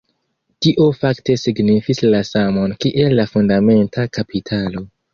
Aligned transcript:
Tio 0.65 0.87
fakte 1.01 1.35
signifis 1.41 2.03
la 2.15 2.23
samon 2.31 2.75
kiel 2.83 3.17
la 3.23 3.29
fundamenta 3.37 4.11
kapitalo. 4.21 4.89